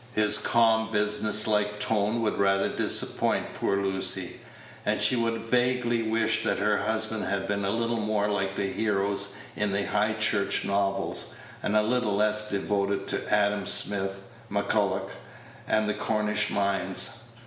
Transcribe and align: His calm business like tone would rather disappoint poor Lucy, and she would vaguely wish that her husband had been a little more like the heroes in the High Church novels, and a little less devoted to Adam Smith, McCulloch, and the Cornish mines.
His 0.15 0.39
calm 0.39 0.91
business 0.91 1.45
like 1.45 1.79
tone 1.79 2.23
would 2.23 2.39
rather 2.39 2.67
disappoint 2.69 3.53
poor 3.53 3.77
Lucy, 3.85 4.37
and 4.83 4.99
she 4.99 5.15
would 5.15 5.41
vaguely 5.41 6.01
wish 6.01 6.43
that 6.43 6.57
her 6.57 6.77
husband 6.77 7.23
had 7.25 7.47
been 7.47 7.63
a 7.63 7.69
little 7.69 7.99
more 7.99 8.27
like 8.27 8.55
the 8.55 8.65
heroes 8.65 9.35
in 9.55 9.71
the 9.71 9.85
High 9.85 10.13
Church 10.19 10.65
novels, 10.65 11.35
and 11.61 11.75
a 11.75 11.83
little 11.83 12.15
less 12.15 12.49
devoted 12.49 13.05
to 13.09 13.31
Adam 13.31 13.67
Smith, 13.67 14.21
McCulloch, 14.51 15.11
and 15.67 15.87
the 15.87 15.93
Cornish 15.93 16.49
mines. 16.49 17.25